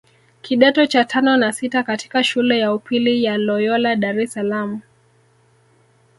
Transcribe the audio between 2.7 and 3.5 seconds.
upili ya